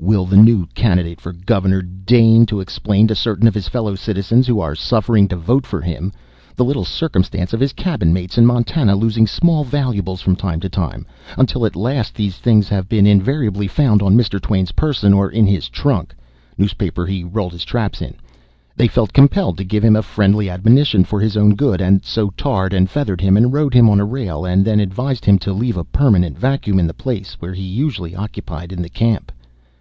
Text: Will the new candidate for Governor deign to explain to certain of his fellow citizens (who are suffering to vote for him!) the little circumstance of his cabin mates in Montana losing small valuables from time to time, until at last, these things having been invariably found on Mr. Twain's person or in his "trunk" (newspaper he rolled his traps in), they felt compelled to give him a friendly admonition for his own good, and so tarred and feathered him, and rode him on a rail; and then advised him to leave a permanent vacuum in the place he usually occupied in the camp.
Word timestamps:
Will 0.00 0.26
the 0.26 0.36
new 0.36 0.64
candidate 0.76 1.20
for 1.20 1.32
Governor 1.32 1.82
deign 1.82 2.46
to 2.46 2.60
explain 2.60 3.08
to 3.08 3.16
certain 3.16 3.48
of 3.48 3.54
his 3.54 3.66
fellow 3.66 3.96
citizens 3.96 4.46
(who 4.46 4.60
are 4.60 4.76
suffering 4.76 5.26
to 5.26 5.34
vote 5.36 5.66
for 5.66 5.80
him!) 5.80 6.12
the 6.54 6.64
little 6.64 6.84
circumstance 6.84 7.52
of 7.52 7.58
his 7.58 7.72
cabin 7.72 8.12
mates 8.12 8.38
in 8.38 8.46
Montana 8.46 8.94
losing 8.94 9.26
small 9.26 9.64
valuables 9.64 10.20
from 10.20 10.36
time 10.36 10.60
to 10.60 10.68
time, 10.68 11.04
until 11.36 11.66
at 11.66 11.74
last, 11.74 12.14
these 12.14 12.36
things 12.38 12.68
having 12.68 12.86
been 12.88 13.06
invariably 13.08 13.66
found 13.66 14.00
on 14.00 14.16
Mr. 14.16 14.40
Twain's 14.40 14.70
person 14.70 15.12
or 15.12 15.28
in 15.28 15.48
his 15.48 15.68
"trunk" 15.68 16.14
(newspaper 16.56 17.04
he 17.04 17.24
rolled 17.24 17.52
his 17.52 17.64
traps 17.64 18.00
in), 18.00 18.14
they 18.76 18.86
felt 18.86 19.12
compelled 19.12 19.58
to 19.58 19.64
give 19.64 19.84
him 19.84 19.96
a 19.96 20.02
friendly 20.02 20.48
admonition 20.48 21.02
for 21.02 21.18
his 21.20 21.36
own 21.36 21.56
good, 21.56 21.80
and 21.80 22.04
so 22.04 22.30
tarred 22.36 22.72
and 22.72 22.88
feathered 22.88 23.20
him, 23.20 23.36
and 23.36 23.52
rode 23.52 23.74
him 23.74 23.90
on 23.90 23.98
a 23.98 24.04
rail; 24.06 24.44
and 24.46 24.64
then 24.64 24.78
advised 24.78 25.24
him 25.24 25.40
to 25.40 25.52
leave 25.52 25.76
a 25.76 25.82
permanent 25.84 26.38
vacuum 26.38 26.78
in 26.78 26.86
the 26.86 26.94
place 26.94 27.36
he 27.52 27.62
usually 27.62 28.14
occupied 28.14 28.70
in 28.70 28.80
the 28.80 28.88
camp. 28.88 29.32